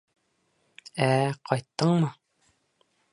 [1.09, 2.09] Ә-ә, ҡайттыңмы?